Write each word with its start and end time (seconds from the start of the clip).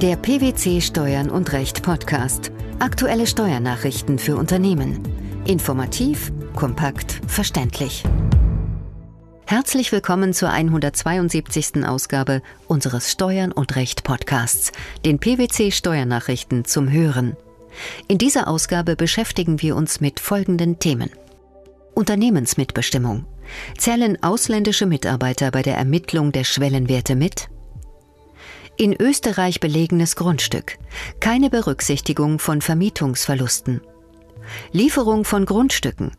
Der 0.00 0.14
PwC 0.14 0.80
Steuern 0.80 1.28
und 1.28 1.52
Recht 1.52 1.82
Podcast. 1.82 2.52
Aktuelle 2.78 3.26
Steuernachrichten 3.26 4.20
für 4.20 4.36
Unternehmen. 4.36 5.02
Informativ, 5.44 6.30
kompakt, 6.54 7.20
verständlich. 7.26 8.04
Herzlich 9.44 9.90
willkommen 9.90 10.34
zur 10.34 10.50
172. 10.50 11.84
Ausgabe 11.84 12.42
unseres 12.68 13.10
Steuern 13.10 13.50
und 13.50 13.74
Recht 13.74 14.04
Podcasts, 14.04 14.70
den 15.04 15.18
PwC 15.18 15.72
Steuernachrichten 15.72 16.64
zum 16.64 16.92
Hören. 16.92 17.36
In 18.06 18.18
dieser 18.18 18.46
Ausgabe 18.46 18.94
beschäftigen 18.94 19.60
wir 19.62 19.74
uns 19.74 20.00
mit 20.00 20.20
folgenden 20.20 20.78
Themen. 20.78 21.10
Unternehmensmitbestimmung. 21.94 23.24
Zählen 23.76 24.16
ausländische 24.22 24.86
Mitarbeiter 24.86 25.50
bei 25.50 25.62
der 25.62 25.76
Ermittlung 25.76 26.30
der 26.30 26.44
Schwellenwerte 26.44 27.16
mit? 27.16 27.48
In 28.80 28.94
Österreich 28.94 29.58
belegenes 29.58 30.14
Grundstück. 30.14 30.78
Keine 31.18 31.50
Berücksichtigung 31.50 32.38
von 32.38 32.60
Vermietungsverlusten. 32.62 33.80
Lieferung 34.70 35.24
von 35.24 35.46
Grundstücken. 35.46 36.12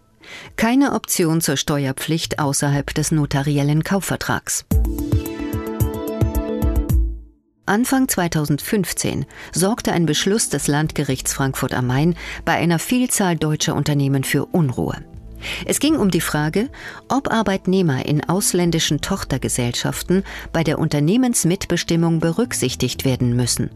Keine 0.58 0.92
Option 0.92 1.40
zur 1.40 1.56
Steuerpflicht 1.56 2.40
außerhalb 2.40 2.94
des 2.94 3.14
notariellen 3.14 3.86
Kaufvertrags. 3.86 4.66
Anfang 7.66 8.10
2015 8.10 9.26
sorgte 9.54 9.94
ein 9.94 10.06
Beschluss 10.06 10.50
des 10.50 10.68
Landgerichts 10.68 11.32
Frankfurt 11.32 11.74
am 11.74 11.88
Main 11.88 12.16
bei 12.44 12.56
einer 12.56 12.80
Vielzahl 12.80 13.38
deutscher 13.38 13.74
Unternehmen 13.74 14.26
für 14.26 14.44
Unruhe. 14.44 14.98
Es 15.66 15.80
ging 15.80 15.96
um 15.96 16.12
die 16.12 16.22
Frage, 16.22 16.70
ob 17.08 17.32
Arbeitnehmer 17.32 18.06
in 18.06 18.28
ausländischen 18.28 19.02
Tochtergesellschaften 19.02 20.24
bei 20.52 20.64
der 20.64 20.80
Unternehmensmitbestimmung 20.80 22.20
berücksichtigt 22.20 23.06
werden 23.06 23.36
müssen. 23.36 23.70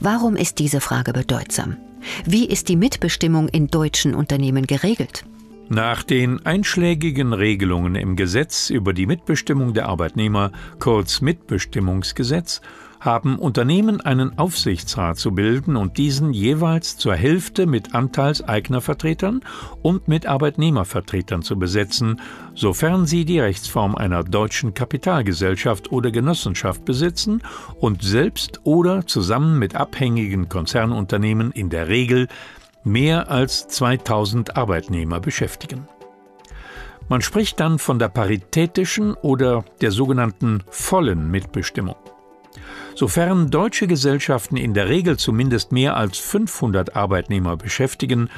Warum 0.00 0.36
ist 0.36 0.58
diese 0.58 0.80
Frage 0.80 1.12
bedeutsam? 1.12 1.76
Wie 2.24 2.46
ist 2.46 2.68
die 2.68 2.76
Mitbestimmung 2.76 3.48
in 3.48 3.68
deutschen 3.68 4.14
Unternehmen 4.14 4.66
geregelt? 4.66 5.24
Nach 5.70 6.02
den 6.02 6.46
einschlägigen 6.46 7.34
Regelungen 7.34 7.94
im 7.94 8.16
Gesetz 8.16 8.70
über 8.70 8.94
die 8.94 9.04
Mitbestimmung 9.06 9.74
der 9.74 9.86
Arbeitnehmer, 9.86 10.50
kurz 10.78 11.20
Mitbestimmungsgesetz, 11.20 12.62
haben 13.00 13.38
Unternehmen 13.38 14.00
einen 14.00 14.38
Aufsichtsrat 14.38 15.18
zu 15.18 15.32
bilden 15.32 15.76
und 15.76 15.98
diesen 15.98 16.32
jeweils 16.32 16.96
zur 16.96 17.14
Hälfte 17.14 17.66
mit 17.66 17.94
Anteilseignervertretern 17.94 19.42
und 19.82 20.08
mit 20.08 20.26
Arbeitnehmervertretern 20.26 21.42
zu 21.42 21.58
besetzen, 21.58 22.20
sofern 22.54 23.06
sie 23.06 23.26
die 23.26 23.38
Rechtsform 23.38 23.94
einer 23.94 24.24
deutschen 24.24 24.74
Kapitalgesellschaft 24.74 25.92
oder 25.92 26.10
Genossenschaft 26.10 26.86
besitzen 26.86 27.42
und 27.78 28.02
selbst 28.02 28.60
oder 28.64 29.06
zusammen 29.06 29.58
mit 29.58 29.74
abhängigen 29.74 30.48
Konzernunternehmen 30.48 31.52
in 31.52 31.68
der 31.68 31.88
Regel 31.88 32.26
mehr 32.84 33.30
als 33.30 33.68
2000 33.68 34.56
Arbeitnehmer 34.56 35.20
beschäftigen. 35.20 35.88
Man 37.08 37.22
spricht 37.22 37.58
dann 37.60 37.78
von 37.78 37.98
der 37.98 38.08
paritätischen 38.08 39.14
oder 39.14 39.64
der 39.80 39.90
sogenannten 39.90 40.62
vollen 40.70 41.30
Mitbestimmung. 41.30 41.96
Sofern 42.94 43.50
deutsche 43.50 43.86
Gesellschaften 43.86 44.56
in 44.56 44.74
der 44.74 44.88
Regel 44.88 45.16
zumindest 45.16 45.72
mehr 45.72 45.96
als 45.96 46.18
500 46.18 46.96
Arbeitnehmer 46.96 47.56
beschäftigen, 47.56 48.28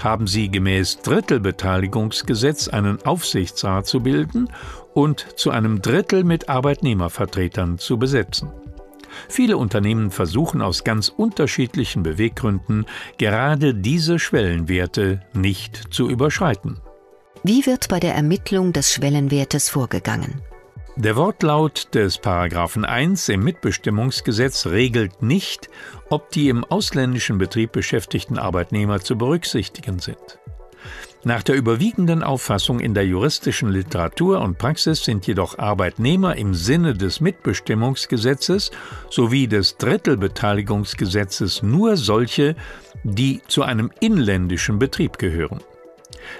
haben 0.00 0.26
sie 0.26 0.48
gemäß 0.48 1.02
Drittelbeteiligungsgesetz 1.02 2.68
einen 2.68 3.04
Aufsichtsrat 3.04 3.86
zu 3.86 4.00
bilden 4.00 4.48
und 4.94 5.26
zu 5.36 5.50
einem 5.50 5.82
Drittel 5.82 6.24
mit 6.24 6.48
Arbeitnehmervertretern 6.48 7.78
zu 7.78 7.98
besetzen. 7.98 8.50
Viele 9.28 9.56
Unternehmen 9.56 10.10
versuchen 10.10 10.62
aus 10.62 10.84
ganz 10.84 11.08
unterschiedlichen 11.08 12.02
Beweggründen 12.02 12.86
gerade 13.18 13.74
diese 13.74 14.18
Schwellenwerte 14.18 15.22
nicht 15.34 15.92
zu 15.92 16.08
überschreiten. 16.08 16.80
Wie 17.42 17.66
wird 17.66 17.88
bei 17.88 18.00
der 18.00 18.14
Ermittlung 18.14 18.72
des 18.72 18.92
Schwellenwertes 18.92 19.68
vorgegangen? 19.68 20.42
Der 20.96 21.14
Wortlaut 21.14 21.94
des 21.94 22.18
Paragraphen 22.18 22.84
1 22.84 23.28
im 23.28 23.44
Mitbestimmungsgesetz 23.44 24.66
regelt 24.66 25.22
nicht, 25.22 25.70
ob 26.10 26.30
die 26.30 26.48
im 26.48 26.64
ausländischen 26.64 27.38
Betrieb 27.38 27.70
beschäftigten 27.70 28.36
Arbeitnehmer 28.36 29.00
zu 29.00 29.16
berücksichtigen 29.16 30.00
sind. 30.00 30.40
Nach 31.24 31.42
der 31.42 31.56
überwiegenden 31.56 32.22
Auffassung 32.22 32.78
in 32.78 32.94
der 32.94 33.04
juristischen 33.04 33.70
Literatur 33.70 34.40
und 34.40 34.56
Praxis 34.56 35.02
sind 35.02 35.26
jedoch 35.26 35.58
Arbeitnehmer 35.58 36.36
im 36.36 36.54
Sinne 36.54 36.94
des 36.94 37.20
Mitbestimmungsgesetzes 37.20 38.70
sowie 39.10 39.48
des 39.48 39.76
Drittelbeteiligungsgesetzes 39.78 41.62
nur 41.64 41.96
solche, 41.96 42.54
die 43.02 43.42
zu 43.48 43.62
einem 43.62 43.90
inländischen 44.00 44.78
Betrieb 44.78 45.18
gehören. 45.18 45.58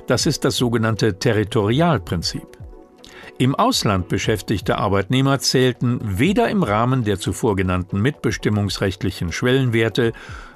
Das 0.06 0.27
ist 0.27 0.44
das 0.44 0.56
sogenannte 0.56 1.19
Territorialprinzip. 1.19 2.47
Im 3.39 3.56
Ausland 3.56 4.09
beschäftigte 4.09 4.78
Arbeitnehmer 4.78 5.41
zählten 5.41 6.00
weder 6.03 6.49
im 6.49 6.62
Rahmen 6.62 7.05
der 7.05 7.19
zuvor 7.19 7.56
genannten 7.56 8.00
mitbestimmungsrechtlichen 8.00 9.33
Schwellenwerte 9.33 10.12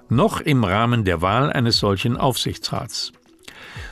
noch 0.09 0.41
im 0.41 0.63
Rahmen 0.63 1.05
der 1.05 1.23
Wahl 1.23 1.53
eines 1.53 1.79
solchen 1.79 2.17
Aufsichtsrats. 2.17 3.13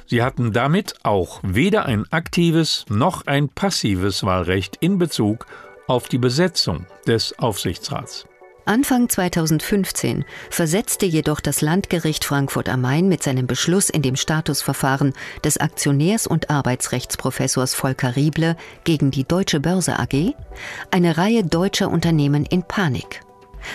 Sie 0.06 0.22
hatten 0.22 0.52
damit 0.52 0.94
auch 1.02 1.40
weder 1.42 1.86
ein 1.86 2.04
aktives 2.10 2.84
noch 2.88 3.26
ein 3.26 3.48
passives 3.48 4.24
Wahlrecht 4.24 4.76
in 4.80 4.98
Bezug 4.98 5.46
auf 5.86 6.08
die 6.08 6.18
Besetzung 6.18 6.86
des 7.06 7.38
Aufsichtsrats. 7.38 8.26
Anfang 8.66 9.08
2015 9.08 10.24
versetzte 10.50 11.06
jedoch 11.06 11.40
das 11.40 11.60
Landgericht 11.60 12.24
Frankfurt 12.24 12.68
am 12.68 12.82
Main 12.82 13.08
mit 13.08 13.22
seinem 13.22 13.46
Beschluss 13.46 13.90
in 13.90 14.02
dem 14.02 14.16
Statusverfahren 14.16 15.12
des 15.42 15.58
Aktionärs- 15.58 16.28
und 16.28 16.50
Arbeitsrechtsprofessors 16.50 17.74
Volker 17.74 18.14
Rieble 18.14 18.56
gegen 18.84 19.10
die 19.10 19.24
Deutsche 19.24 19.58
Börse 19.58 19.98
AG 19.98 20.34
eine 20.90 21.16
Reihe 21.16 21.42
deutscher 21.42 21.90
Unternehmen 21.90 22.44
in 22.44 22.62
Panik. 22.62 23.22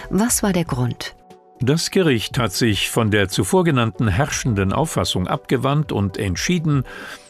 Was 0.10 0.44
war 0.44 0.54
der 0.54 0.66
Grund? 0.66 1.16
Das 1.62 1.90
Gericht 1.90 2.38
hat 2.38 2.52
sich 2.52 2.90
von 2.90 3.12
der 3.12 3.30
zuvor 3.30 3.64
genannten 3.64 4.08
herrschenden 4.10 4.74
Auffassung 4.74 5.28
abgewandt 5.28 5.94
und 5.94 6.18
entschieden, 6.18 6.84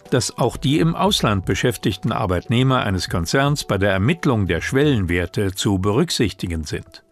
dass 0.10 0.38
auch 0.38 0.58
die 0.58 0.80
im 0.80 0.96
Ausland 0.96 1.46
beschäftigten 1.46 2.12
Arbeitnehmer 2.12 2.84
eines 2.84 3.10
Konzerns 3.10 3.64
bei 3.64 3.78
der 3.78 3.92
Ermittlung 3.92 4.48
der 4.48 4.62
Schwellenwerte 4.62 5.54
zu 5.54 5.78
berücksichtigen 5.78 6.64
sind. 6.64 7.04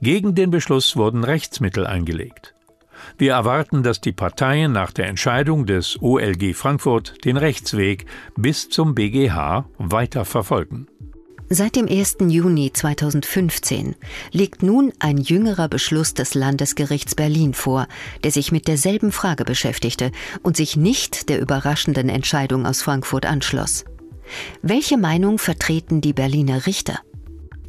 Gegen 0.00 0.34
den 0.34 0.50
Beschluss 0.50 0.96
wurden 0.96 1.22
Rechtsmittel 1.22 1.86
eingelegt. 1.86 2.54
Wir 3.18 3.32
erwarten, 3.32 3.82
dass 3.82 4.00
die 4.00 4.12
Parteien 4.12 4.72
nach 4.72 4.92
der 4.92 5.06
Entscheidung 5.06 5.66
des 5.66 6.00
OLG 6.00 6.54
Frankfurt 6.54 7.24
den 7.24 7.36
Rechtsweg 7.36 8.06
bis 8.36 8.68
zum 8.68 8.94
BGH 8.94 9.66
weiter 9.78 10.24
verfolgen. 10.24 10.86
Seit 11.54 11.76
dem 11.76 11.86
1. 11.86 12.16
Juni 12.28 12.72
2015 12.72 13.94
liegt 14.30 14.62
nun 14.62 14.90
ein 15.00 15.18
jüngerer 15.18 15.68
Beschluss 15.68 16.14
des 16.14 16.32
Landesgerichts 16.32 17.14
Berlin 17.14 17.52
vor, 17.52 17.88
der 18.24 18.30
sich 18.30 18.52
mit 18.52 18.68
derselben 18.68 19.12
Frage 19.12 19.44
beschäftigte 19.44 20.12
und 20.42 20.56
sich 20.56 20.78
nicht 20.78 21.28
der 21.28 21.42
überraschenden 21.42 22.08
Entscheidung 22.08 22.64
aus 22.64 22.80
Frankfurt 22.80 23.26
anschloss. 23.26 23.84
Welche 24.62 24.96
Meinung 24.96 25.36
vertreten 25.36 26.00
die 26.00 26.14
Berliner 26.14 26.64
Richter? 26.64 27.00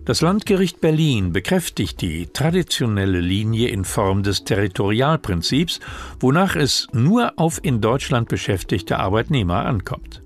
Das 0.06 0.22
Landgericht 0.22 0.80
Berlin 0.80 1.34
bekräftigt 1.34 2.00
die 2.00 2.28
traditionelle 2.28 3.20
Linie 3.20 3.68
in 3.68 3.84
Form 3.84 4.24
des 4.24 4.46
Territorialprinzips, 4.46 5.82
wonach 6.22 6.56
es 6.56 6.88
nur 6.94 7.34
auf 7.36 7.60
in 7.62 7.82
Deutschland 7.82 8.30
beschäftigte 8.30 8.98
Arbeitnehmer 8.98 9.66
ankommt. 9.66 10.23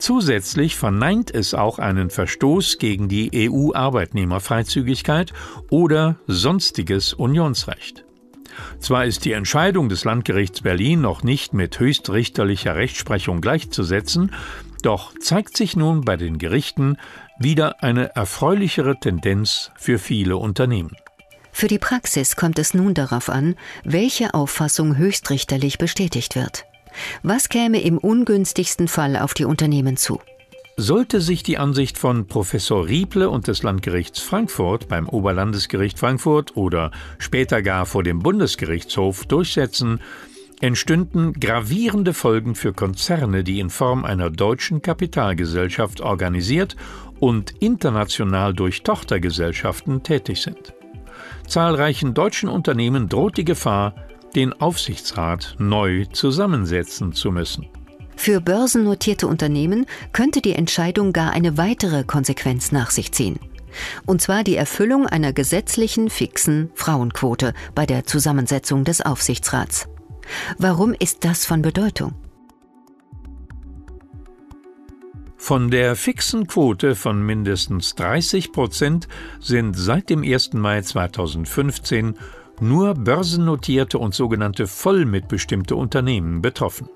Zusätzlich 0.00 0.76
verneint 0.76 1.32
es 1.32 1.52
auch 1.52 1.78
einen 1.78 2.08
Verstoß 2.08 2.78
gegen 2.78 3.08
die 3.08 3.50
EU-Arbeitnehmerfreizügigkeit 3.50 5.34
oder 5.68 6.16
sonstiges 6.26 7.12
Unionsrecht. 7.12 8.06
Zwar 8.78 9.04
ist 9.04 9.26
die 9.26 9.32
Entscheidung 9.32 9.90
des 9.90 10.04
Landgerichts 10.04 10.62
Berlin 10.62 11.02
noch 11.02 11.22
nicht 11.22 11.52
mit 11.52 11.78
höchstrichterlicher 11.78 12.76
Rechtsprechung 12.76 13.42
gleichzusetzen, 13.42 14.34
doch 14.82 15.12
zeigt 15.20 15.54
sich 15.58 15.76
nun 15.76 16.00
bei 16.00 16.16
den 16.16 16.38
Gerichten 16.38 16.96
wieder 17.38 17.82
eine 17.82 18.16
erfreulichere 18.16 18.98
Tendenz 18.98 19.70
für 19.76 19.98
viele 19.98 20.38
Unternehmen. 20.38 20.96
Für 21.52 21.68
die 21.68 21.78
Praxis 21.78 22.36
kommt 22.36 22.58
es 22.58 22.72
nun 22.72 22.94
darauf 22.94 23.28
an, 23.28 23.54
welche 23.84 24.32
Auffassung 24.32 24.96
höchstrichterlich 24.96 25.76
bestätigt 25.76 26.36
wird. 26.36 26.64
Was 27.22 27.48
käme 27.48 27.80
im 27.80 27.98
ungünstigsten 27.98 28.88
Fall 28.88 29.16
auf 29.16 29.34
die 29.34 29.44
Unternehmen 29.44 29.96
zu? 29.96 30.20
Sollte 30.76 31.20
sich 31.20 31.42
die 31.42 31.58
Ansicht 31.58 31.98
von 31.98 32.26
Professor 32.26 32.86
Rieble 32.88 33.28
und 33.28 33.48
des 33.48 33.62
Landgerichts 33.62 34.20
Frankfurt 34.20 34.88
beim 34.88 35.08
Oberlandesgericht 35.08 35.98
Frankfurt 35.98 36.56
oder 36.56 36.90
später 37.18 37.60
gar 37.60 37.84
vor 37.84 38.02
dem 38.02 38.20
Bundesgerichtshof 38.20 39.26
durchsetzen, 39.26 40.00
entstünden 40.60 41.34
gravierende 41.34 42.14
Folgen 42.14 42.54
für 42.54 42.72
Konzerne, 42.72 43.44
die 43.44 43.60
in 43.60 43.68
Form 43.70 44.04
einer 44.04 44.30
deutschen 44.30 44.80
Kapitalgesellschaft 44.80 46.00
organisiert 46.00 46.76
und 47.18 47.50
international 47.60 48.54
durch 48.54 48.82
Tochtergesellschaften 48.82 50.02
tätig 50.02 50.40
sind. 50.40 50.74
zahlreichen 51.46 52.14
deutschen 52.14 52.48
Unternehmen 52.48 53.08
droht 53.08 53.36
die 53.36 53.44
Gefahr, 53.44 53.94
den 54.34 54.52
Aufsichtsrat 54.52 55.56
neu 55.58 56.06
zusammensetzen 56.06 57.12
zu 57.12 57.30
müssen. 57.30 57.68
Für 58.16 58.40
börsennotierte 58.40 59.26
Unternehmen 59.26 59.86
könnte 60.12 60.42
die 60.42 60.52
Entscheidung 60.52 61.12
gar 61.12 61.32
eine 61.32 61.56
weitere 61.56 62.04
Konsequenz 62.04 62.70
nach 62.70 62.90
sich 62.90 63.12
ziehen. 63.12 63.38
Und 64.04 64.20
zwar 64.20 64.44
die 64.44 64.56
Erfüllung 64.56 65.06
einer 65.06 65.32
gesetzlichen 65.32 66.10
fixen 66.10 66.70
Frauenquote 66.74 67.54
bei 67.74 67.86
der 67.86 68.04
Zusammensetzung 68.04 68.84
des 68.84 69.00
Aufsichtsrats. 69.00 69.88
Warum 70.58 70.94
ist 70.98 71.24
das 71.24 71.46
von 71.46 71.62
Bedeutung? 71.62 72.14
Von 75.36 75.70
der 75.70 75.96
fixen 75.96 76.46
Quote 76.46 76.94
von 76.94 77.24
mindestens 77.24 77.94
30 77.94 78.52
Prozent 78.52 79.08
sind 79.40 79.74
seit 79.74 80.10
dem 80.10 80.22
1. 80.22 80.52
Mai 80.52 80.82
2015 80.82 82.14
nur 82.60 82.94
börsennotierte 82.94 83.98
und 83.98 84.14
sogenannte 84.14 84.66
vollmitbestimmte 84.66 85.76
Unternehmen 85.76 86.42
betroffen. 86.42 86.88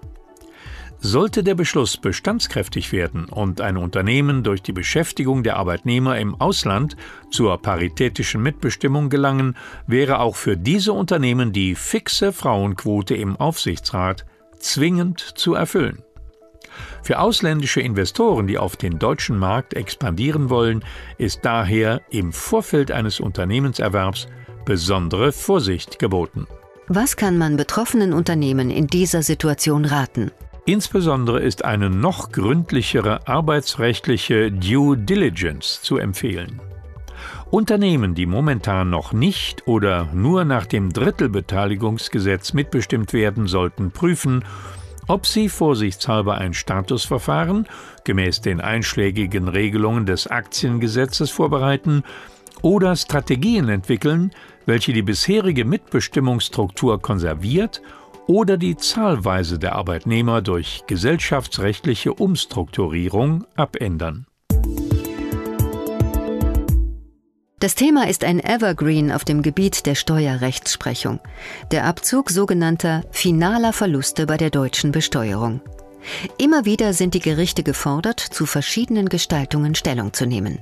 Sollte 0.99 1.44
der 1.44 1.55
Beschluss 1.55 1.99
bestandskräftig 1.99 2.90
werden 2.90 3.26
und 3.26 3.61
ein 3.61 3.76
Unternehmen 3.76 4.43
durch 4.43 4.62
die 4.62 4.72
Beschäftigung 4.72 5.43
der 5.43 5.56
Arbeitnehmer 5.56 6.19
im 6.19 6.34
Ausland 6.40 6.96
zur 7.31 7.61
paritätischen 7.61 8.43
Mitbestimmung 8.43 9.11
gelangen, 9.11 9.55
wäre 9.87 10.20
auch 10.20 10.34
für 10.34 10.56
diese 10.56 10.94
Unternehmen 10.94 11.52
die 11.52 11.75
fixe 11.75 12.32
Frauenquote 12.32 13.14
im 13.14 13.37
Aufsichtsrat 13.37 14.25
zwingend 14.58 15.20
zu 15.20 15.52
erfüllen. 15.52 16.02
Für 17.02 17.19
ausländische 17.19 17.82
Investoren, 17.82 18.46
die 18.46 18.56
auf 18.56 18.76
den 18.76 18.99
deutschen 18.99 19.38
Markt 19.38 19.75
expandieren 19.75 20.49
wollen, 20.49 20.82
ist 21.19 21.44
daher 21.44 22.00
im 22.08 22.32
Vorfeld 22.32 22.90
eines 22.90 23.20
Unternehmenserwerbs 23.20 24.26
besondere 24.64 25.32
Vorsicht 25.32 25.99
geboten. 25.99 26.46
Was 26.88 27.16
kann 27.16 27.38
man 27.38 27.56
betroffenen 27.56 28.12
Unternehmen 28.12 28.70
in 28.70 28.87
dieser 28.87 29.22
Situation 29.22 29.84
raten? 29.84 30.31
Insbesondere 30.66 31.40
ist 31.40 31.64
eine 31.64 31.90
noch 31.90 32.32
gründlichere 32.32 33.28
arbeitsrechtliche 33.28 34.50
Due 34.50 34.96
Diligence 34.96 35.81
zu 35.82 35.99
empfehlen. 35.99 36.61
Unternehmen, 37.50 38.14
die 38.14 38.26
momentan 38.26 38.90
noch 38.90 39.12
nicht 39.12 39.66
oder 39.66 40.08
nur 40.12 40.44
nach 40.44 40.67
dem 40.67 40.93
Drittelbeteiligungsgesetz 40.93 42.52
mitbestimmt 42.52 43.12
werden, 43.12 43.46
sollten 43.46 43.93
prüfen, 43.93 44.44
ob 45.06 45.26
sie 45.26 45.49
vorsichtshalber 45.49 46.37
ein 46.38 46.55
Statusverfahren 46.55 47.67
gemäß 48.05 48.40
den 48.40 48.60
einschlägigen 48.60 49.49
Regelungen 49.49 50.06
des 50.06 50.26
Aktiengesetzes 50.26 51.31
vorbereiten 51.31 52.05
oder 52.64 52.96
Strategien 52.96 53.69
entwickeln, 53.69 54.31
welche 54.64 54.94
die 54.94 55.02
bisherige 55.02 55.66
Mitbestimmungsstruktur 55.66 57.00
konserviert 57.00 57.82
oder 58.26 58.56
die 58.56 58.76
Zahlweise 58.76 59.58
der 59.58 59.75
Arbeitnehmer 59.75 60.40
durch 60.40 60.82
gesellschaftsrechtliche 60.87 62.14
Umstrukturierung 62.14 63.44
abändern. 63.55 64.26
Das 67.61 67.75
Thema 67.75 68.08
ist 68.08 68.25
ein 68.25 68.40
Evergreen 68.40 69.12
auf 69.12 69.25
dem 69.25 69.43
Gebiet 69.43 69.84
der 69.84 69.94
Steuerrechtsprechung, 69.94 71.20
der 71.70 71.84
Abzug 71.84 72.31
sogenannter 72.31 73.05
finaler 73.10 73.75
Verluste 73.75 74.26
bei 74.26 74.38
der 74.38 74.50
deutschen 74.50 74.90
Besteuerung. 74.90 75.60
Immer 76.38 76.64
wieder 76.64 76.94
sind 76.94 77.14
die 77.14 77.20
Gerichte 77.20 77.62
gefordert, 77.62 78.20
zu 78.20 78.46
verschiedenen 78.46 79.08
Gestaltungen 79.08 79.75
Stellung 79.75 80.12
zu 80.12 80.26
nehmen. 80.26 80.58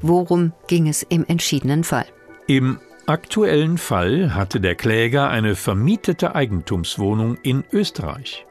Worum 0.00 0.52
ging 0.66 0.88
es 0.88 1.02
im 1.02 1.24
entschiedenen 1.26 1.84
Fall? 1.84 2.06
Im 2.46 2.78
aktuellen 3.06 3.78
Fall 3.78 4.34
hatte 4.34 4.60
der 4.60 4.74
Kläger 4.74 5.28
eine 5.28 5.56
vermietete 5.56 6.34
Eigentumswohnung 6.34 7.36
in 7.42 7.64
Österreich. 7.72 8.46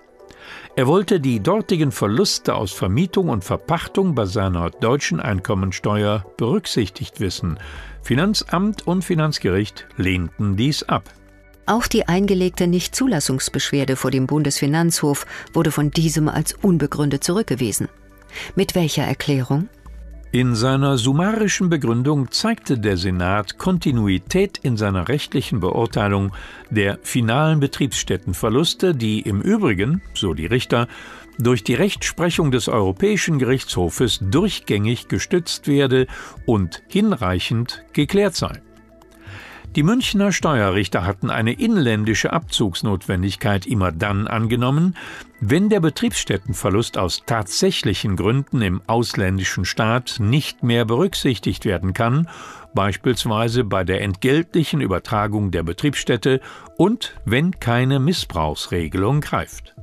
Er 0.76 0.88
wollte 0.88 1.20
die 1.20 1.40
dortigen 1.40 1.92
Verluste 1.92 2.56
aus 2.56 2.72
Vermietung 2.72 3.30
und 3.30 3.44
Verpachtung 3.44 4.16
bei 4.16 4.26
seiner 4.26 4.72
deutschen 4.72 5.20
Einkommensteuer 5.20 6.26
berücksichtigt 6.38 7.20
wissen. 7.20 7.60
Finanzamt 8.02 8.88
und 8.88 9.04
Finanzgericht 9.04 9.88
lehnten 9.98 10.56
dies 10.56 10.84
ab. 10.84 11.04
Auch 11.66 11.88
die 11.88 12.08
eingelegte 12.08 12.68
Nichtzulassungsbeschwerde 12.68 13.96
vor 13.96 14.12
dem 14.12 14.28
Bundesfinanzhof 14.28 15.26
wurde 15.54 15.72
von 15.72 15.92
diesem 15.92 16.28
als 16.28 16.54
unbegründet 16.54 17.24
zurückgewiesen. 17.24 17.88
Mit 18.56 18.76
welcher 18.76 19.04
Erklärung? 19.04 19.70
In 20.36 20.56
seiner 20.56 20.98
summarischen 20.98 21.70
Begründung 21.70 22.32
zeigte 22.32 22.80
der 22.80 22.98
Senat 22.98 23.60
Kontinuität 23.60 24.58
in 24.64 24.78
seiner 24.78 25.08
rechtlichen 25.08 25.60
Beurteilung 25.60 26.32
der 26.72 26.98
finalen 27.04 27.60
Betriebsstättenverluste, 27.60 28.96
die 28.96 29.20
im 29.20 29.42
Übrigen, 29.42 30.02
so 30.16 30.34
die 30.34 30.48
Richter, 30.48 30.88
durch 31.38 31.64
die 31.64 31.76
Rechtsprechung 31.76 32.50
des 32.50 32.68
Europäischen 32.68 33.38
Gerichtshofes 33.38 34.22
durchgängig 34.24 35.08
gestützt 35.08 35.68
werde 35.68 36.08
und 36.48 36.82
hinreichend 36.88 37.86
geklärt 37.94 38.34
sei. 38.34 38.60
Die 39.76 39.82
Münchner 39.82 40.32
Steuerrichter 40.32 41.04
hatten 41.04 41.32
eine 41.32 41.54
inländische 41.54 42.32
Abzugsnotwendigkeit 42.32 43.66
immer 43.66 43.92
dann 43.92 44.28
angenommen, 44.28 44.96
wenn 45.40 45.70
der 45.70 45.80
Betriebsstättenverlust 45.80 47.00
aus 47.00 47.24
tatsächlichen 47.26 48.16
Gründen 48.16 48.62
im 48.62 48.82
ausländischen 48.86 49.66
Staat 49.66 50.18
nicht 50.20 50.62
mehr 50.62 50.86
berücksichtigt 50.86 51.66
werden 51.66 51.94
kann, 51.94 52.30
beispielsweise 52.76 53.64
bei 53.64 53.84
der 53.84 54.02
entgeltlichen 54.02 54.80
Übertragung 54.80 55.50
der 55.50 55.64
Betriebsstätte 55.64 56.40
und 56.78 57.16
wenn 57.26 57.60
keine 57.60 58.00
Missbrauchsregelung 58.00 59.22
greift. 59.22 59.74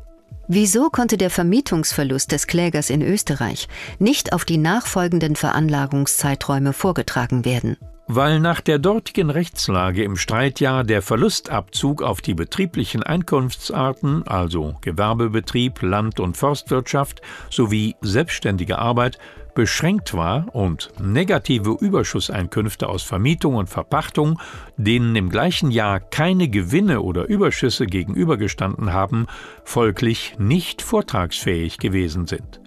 Wieso 0.47 0.89
konnte 0.91 1.17
der 1.17 1.31
Vermietungsverlust 1.31 2.31
des 2.31 2.47
Klägers 2.47 2.91
in 2.91 3.03
Österreich 3.03 3.69
nicht 3.99 4.33
auf 4.33 4.45
die 4.45 4.59
nachfolgenden 4.59 5.35
Veranlagungszeiträume 5.35 6.73
vorgetragen 6.73 7.45
werden? 7.45 7.77
Weil 8.15 8.41
nach 8.41 8.61
der 8.61 8.81
dortigen 8.81 9.31
Rechtslage 9.31 10.03
im 10.03 10.17
Streitjahr 10.17 10.83
der 10.83 11.01
Verlustabzug 11.01 12.03
auf 12.03 12.21
die 12.21 12.35
betrieblichen 12.35 13.05
Einkunftsarten, 13.05 14.27
also 14.27 14.75
Gewerbebetrieb, 14.81 15.81
Land- 15.83 16.19
und 16.19 16.37
Forstwirtschaft 16.37 17.23
sowie 17.51 17.95
selbstständige 18.01 18.81
Arbeit, 18.81 19.19
beschränkt 19.55 20.15
war 20.15 20.53
und 20.55 20.91
negative 21.01 21.77
Überschusseinkünfte 21.81 22.89
aus 22.89 23.05
Vermietung 23.05 23.55
und 23.55 23.69
Verpachtung, 23.69 24.41
denen 24.77 25.15
im 25.15 25.29
gleichen 25.29 25.71
Jahr 25.71 26.01
keine 26.01 26.49
Gewinne 26.49 27.03
oder 27.03 27.29
Überschüsse 27.29 27.87
gegenübergestanden 27.87 28.93
haben, 28.93 29.27
folglich 29.63 30.35
nicht 30.39 30.83
vortragsfähig 30.83 31.79
gewesen 31.79 32.27
sind. 32.27 32.61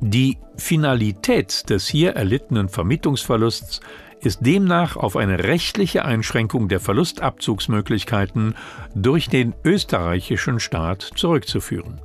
Die 0.00 0.38
Finalität 0.56 1.68
des 1.70 1.86
hier 1.86 2.12
erlittenen 2.12 2.68
Vermietungsverlusts 2.68 3.80
ist 4.24 4.44
demnach 4.44 4.96
auf 4.96 5.16
eine 5.16 5.44
rechtliche 5.44 6.04
Einschränkung 6.04 6.68
der 6.68 6.80
Verlustabzugsmöglichkeiten 6.80 8.54
durch 8.94 9.28
den 9.28 9.54
österreichischen 9.64 10.60
Staat 10.60 11.02
zurückzuführen. 11.14 12.00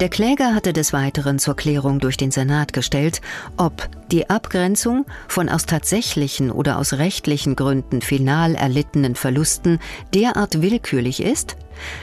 Der 0.00 0.08
Kläger 0.08 0.54
hatte 0.54 0.72
des 0.72 0.92
Weiteren 0.92 1.40
zur 1.40 1.56
Klärung 1.56 1.98
durch 1.98 2.16
den 2.16 2.30
Senat 2.30 2.72
gestellt, 2.72 3.20
ob 3.56 3.88
die 4.12 4.30
Abgrenzung 4.30 5.06
von 5.26 5.48
aus 5.48 5.66
tatsächlichen 5.66 6.52
oder 6.52 6.78
aus 6.78 6.92
rechtlichen 6.92 7.56
Gründen 7.56 8.00
final 8.00 8.54
erlittenen 8.54 9.16
Verlusten 9.16 9.80
derart 10.14 10.62
willkürlich 10.62 11.20
ist, 11.20 11.56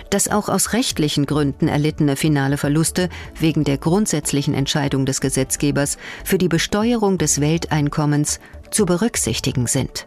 dass 0.10 0.28
auch 0.28 0.50
aus 0.50 0.74
rechtlichen 0.74 1.26
Gründen 1.26 1.70
erlittene 1.70 2.18
finale 2.18 2.58
Verluste 2.58 3.08
wegen 3.40 3.64
der 3.64 3.78
grundsätzlichen 3.78 4.54
Entscheidung 4.54 5.06
des 5.06 5.22
Gesetzgebers 5.22 5.98
für 6.26 6.38
die 6.38 6.50
Besteuerung 6.50 7.18
des 7.18 7.40
Welteinkommens 7.40 8.42
zu 8.72 8.86
berücksichtigen 8.86 9.68
sind. 9.68 10.06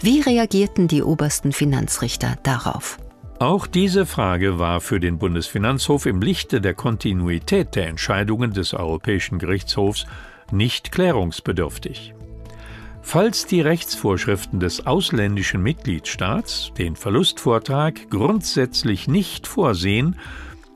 Wie 0.00 0.20
reagierten 0.20 0.88
die 0.88 1.04
obersten 1.04 1.52
Finanzrichter 1.52 2.38
darauf? 2.42 2.98
Auch 3.40 3.66
diese 3.66 4.04
Frage 4.04 4.58
war 4.58 4.82
für 4.82 5.00
den 5.00 5.16
Bundesfinanzhof 5.18 6.04
im 6.04 6.20
Lichte 6.20 6.60
der 6.60 6.74
Kontinuität 6.74 7.74
der 7.74 7.86
Entscheidungen 7.86 8.52
des 8.52 8.74
Europäischen 8.74 9.38
Gerichtshofs 9.38 10.04
nicht 10.52 10.92
klärungsbedürftig. 10.92 12.12
Falls 13.00 13.46
die 13.46 13.62
Rechtsvorschriften 13.62 14.60
des 14.60 14.86
ausländischen 14.86 15.62
Mitgliedstaats 15.62 16.72
den 16.76 16.96
Verlustvortrag 16.96 18.10
grundsätzlich 18.10 19.08
nicht 19.08 19.46
vorsehen, 19.46 20.16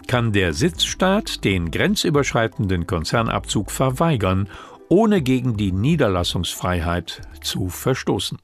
kann 0.06 0.32
der 0.32 0.54
Sitzstaat 0.54 1.44
den 1.44 1.70
grenzüberschreitenden 1.70 2.86
Konzernabzug 2.86 3.70
verweigern 3.70 4.48
ohne 4.88 5.20
gegen 5.20 5.58
die 5.58 5.70
Niederlassungsfreiheit 5.70 7.20
zu 7.42 7.68
verstoßen. 7.68 8.38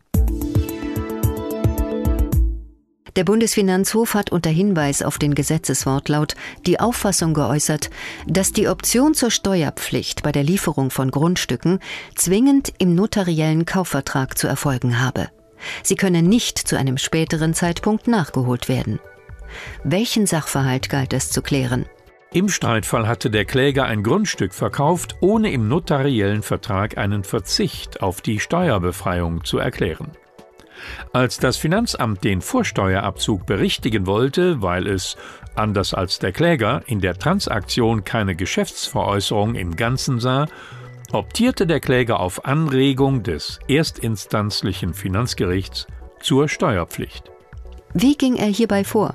Der 3.17 3.25
Bundesfinanzhof 3.25 4.15
hat 4.15 4.31
unter 4.31 4.51
Hinweis 4.51 5.03
auf 5.03 5.19
den 5.19 5.35
Gesetzeswortlaut 5.35 6.35
die 6.67 6.79
Auffassung 6.79 7.35
geäußert, 7.35 7.91
dass 8.27 8.53
die 8.53 8.69
Option 8.69 9.15
zur 9.15 9.31
Steuerpflicht 9.31 10.23
bei 10.23 10.33
der 10.33 10.45
Lieferung 10.45 10.91
von 10.91 11.11
Grundstücken 11.11 11.81
zwingend 12.15 12.73
im 12.79 12.95
notariellen 12.95 13.67
Kaufvertrag 13.67 14.39
zu 14.39 14.47
erfolgen 14.47 15.01
habe. 15.01 15.29
Sie 15.83 15.97
können 15.97 16.29
nicht 16.29 16.59
zu 16.59 16.79
einem 16.79 16.99
späteren 16.99 17.53
Zeitpunkt 17.53 18.07
nachgeholt 18.07 18.69
werden. 18.69 19.01
Welchen 19.83 20.27
Sachverhalt 20.27 20.89
galt 20.89 21.13
es 21.13 21.31
zu 21.31 21.43
klären? 21.43 21.87
Im 22.33 22.49
Streitfall 22.49 23.09
hatte 23.09 23.29
der 23.29 23.45
Kläger 23.45 23.87
ein 23.87 24.05
Grundstück 24.05 24.55
verkauft, 24.55 25.17
ohne 25.21 25.51
im 25.51 25.67
notariellen 25.67 26.43
Vertrag 26.43 26.97
einen 26.97 27.25
Verzicht 27.25 28.03
auf 28.03 28.21
die 28.21 28.39
Steuerbefreiung 28.39 29.43
zu 29.45 29.59
erklären. 29.59 30.13
Als 31.13 31.39
das 31.39 31.57
Finanzamt 31.57 32.25
den 32.25 32.41
Vorsteuerabzug 32.41 33.47
berichtigen 33.47 34.07
wollte, 34.07 34.63
weil 34.63 34.87
es, 34.87 35.17
anders 35.55 35.95
als 35.95 36.19
der 36.19 36.33
Kläger, 36.33 36.83
in 36.87 37.01
der 37.01 37.19
Transaktion 37.19 38.05
keine 38.05 38.35
Geschäftsveräußerung 38.37 39.55
im 39.55 39.77
Ganzen 39.77 40.21
sah, 40.21 40.47
optierte 41.13 41.67
der 41.67 41.81
Kläger 41.81 42.21
auf 42.21 42.45
Anregung 42.45 43.23
des 43.23 43.59
erstinstanzlichen 43.69 44.95
Finanzgerichts 44.95 45.87
zur 46.21 46.49
Steuerpflicht. 46.49 47.31
Wie 47.95 48.17
ging 48.17 48.37
er 48.37 48.47
hierbei 48.47 48.85
vor? 48.85 49.15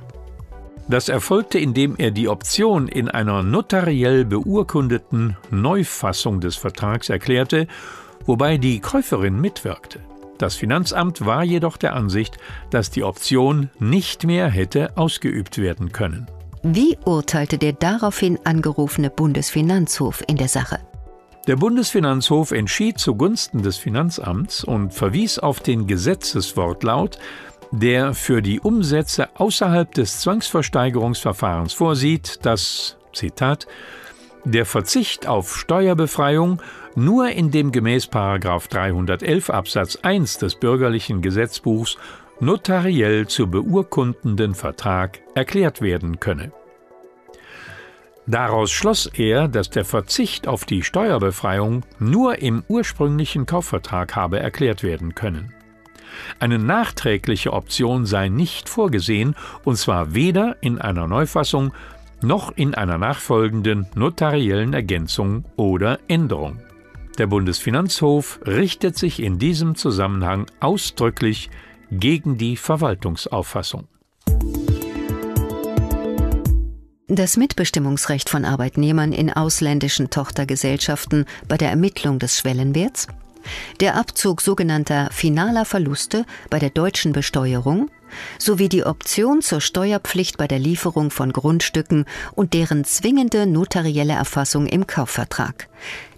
Das 0.88 1.10
erfolgte, 1.10 1.58
indem 1.58 1.96
er 1.98 2.12
die 2.12 2.28
Option 2.28 2.88
in 2.88 3.10
einer 3.10 3.42
notariell 3.42 4.24
beurkundeten 4.24 5.36
Neufassung 5.50 6.42
des 6.42 6.58
Vertrags 6.58 7.10
erklärte, 7.10 7.68
wobei 8.26 8.58
die 8.58 8.80
Käuferin 8.82 9.40
mitwirkte. 9.40 10.00
Das 10.38 10.56
Finanzamt 10.56 11.26
war 11.26 11.44
jedoch 11.44 11.78
der 11.78 11.94
Ansicht, 11.94 12.38
dass 12.70 12.90
die 12.90 13.04
Option 13.04 13.70
nicht 13.80 14.26
mehr 14.26 14.50
hätte 14.50 14.98
ausgeübt 14.98 15.58
werden 15.58 15.92
können. 15.92 16.28
Wie 16.64 16.98
urteilte 17.06 17.58
der 17.58 17.74
daraufhin 17.74 18.40
angerufene 18.44 19.10
Bundesfinanzhof 19.10 20.24
in 20.28 20.36
der 20.36 20.48
Sache? 20.48 20.80
Der 21.48 21.58
Bundesfinanzhof 21.58 22.52
entschied 22.52 22.98
zugunsten 22.98 23.62
des 23.62 23.78
Finanzamts 23.78 24.64
und 24.64 24.94
verwies 24.94 25.38
auf 25.38 25.60
den 25.60 25.86
Gesetzeswortlaut, 25.86 27.20
der 27.72 28.16
für 28.16 28.42
die 28.42 28.60
Umsätze 28.60 29.30
außerhalb 29.36 29.94
des 29.94 30.22
Zwangsversteigerungsverfahrens 30.22 31.74
vorsieht, 31.74 32.46
dass, 32.46 32.98
Zitat, 33.14 33.68
der 34.46 34.66
Verzicht 34.66 35.28
auf 35.28 35.58
Steuerbefreiung 35.58 36.62
nur 36.96 37.30
in 37.30 37.52
dem 37.52 37.72
gemäß 37.72 38.10
311 38.10 39.50
Absatz 39.50 39.98
1 40.02 40.38
des 40.38 40.56
bürgerlichen 40.56 41.22
Gesetzbuchs 41.22 41.98
notariell 42.40 43.28
zu 43.28 43.48
beurkundenden 43.48 44.56
Vertrag 44.56 45.20
erklärt 45.34 45.82
werden 45.82 46.20
könne. 46.20 46.52
Daraus 48.28 48.72
schloss 48.72 49.08
er, 49.08 49.48
dass 49.48 49.70
der 49.70 49.86
Verzicht 49.86 50.48
auf 50.48 50.66
die 50.66 50.84
Steuerbefreiung 50.84 51.84
nur 52.00 52.40
im 52.40 52.64
ursprünglichen 52.68 53.46
Kaufvertrag 53.46 54.16
habe 54.16 54.40
erklärt 54.40 54.84
werden 54.84 55.16
können. 55.16 55.54
Eine 56.40 56.60
nachträgliche 56.60 57.54
Option 57.54 58.06
sei 58.06 58.30
nicht 58.30 58.70
vorgesehen, 58.70 59.36
und 59.64 59.78
zwar 59.78 60.14
weder 60.14 60.56
in 60.62 60.80
einer 60.80 61.08
Neufassung 61.08 61.74
noch 62.26 62.52
in 62.56 62.76
einer 62.76 62.98
nachfolgenden 62.98 63.88
notariellen 63.96 64.74
Ergänzung 64.74 65.46
oder 65.56 66.00
Änderung. 66.08 66.60
Der 67.18 67.28
Bundesfinanzhof 67.28 68.40
richtet 68.46 68.98
sich 68.98 69.22
in 69.22 69.40
diesem 69.40 69.76
Zusammenhang 69.76 70.48
ausdrücklich 70.60 71.50
gegen 71.92 72.38
die 72.38 72.58
Verwaltungsauffassung. 72.58 73.88
Das 77.08 77.38
Mitbestimmungsrecht 77.38 78.30
von 78.30 78.44
Arbeitnehmern 78.44 79.14
in 79.14 79.32
ausländischen 79.32 80.10
Tochtergesellschaften 80.10 81.26
bei 81.48 81.56
der 81.56 81.70
Ermittlung 81.70 82.20
des 82.20 82.40
Schwellenwerts 82.40 83.08
der 83.80 83.96
Abzug 83.96 84.42
sogenannter 84.42 85.10
finaler 85.12 85.66
Verluste 85.66 86.26
bei 86.50 86.60
der 86.60 86.70
deutschen 86.70 87.12
Besteuerung 87.12 87.90
sowie 88.38 88.70
die 88.70 88.86
Option 88.86 89.42
zur 89.42 89.62
Steuerpflicht 89.62 90.38
bei 90.38 90.48
der 90.48 90.60
Lieferung 90.60 91.12
von 91.12 91.34
Grundstücken 91.34 92.06
und 92.34 92.54
deren 92.54 92.84
zwingende 92.84 93.46
notarielle 93.46 94.14
Erfassung 94.14 94.68
im 94.68 94.88
Kaufvertrag. 94.88 95.68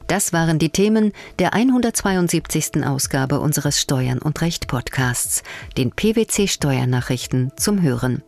Das 0.07 0.31
waren 0.31 0.57
die 0.57 0.69
Themen 0.69 1.11
der 1.37 1.53
172. 1.53 2.85
Ausgabe 2.85 3.41
unseres 3.41 3.81
Steuern 3.81 4.19
und 4.19 4.41
Recht 4.41 4.67
Podcasts, 4.67 5.43
den 5.75 5.91
PwC 5.91 6.47
Steuernachrichten 6.47 7.51
zum 7.57 7.81
Hören. 7.81 8.23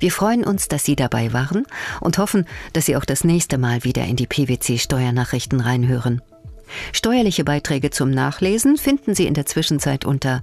Wir 0.00 0.10
freuen 0.10 0.44
uns, 0.44 0.68
dass 0.68 0.84
Sie 0.84 0.96
dabei 0.96 1.32
waren 1.32 1.64
und 2.00 2.18
hoffen, 2.18 2.46
dass 2.72 2.86
Sie 2.86 2.96
auch 2.96 3.04
das 3.04 3.24
nächste 3.24 3.58
Mal 3.58 3.84
wieder 3.84 4.04
in 4.04 4.16
die 4.16 4.26
PwC 4.26 4.78
Steuernachrichten 4.78 5.60
reinhören. 5.60 6.22
Steuerliche 6.92 7.44
Beiträge 7.44 7.90
zum 7.90 8.10
Nachlesen 8.10 8.76
finden 8.76 9.14
Sie 9.14 9.26
in 9.26 9.34
der 9.34 9.46
Zwischenzeit 9.46 10.04
unter 10.04 10.42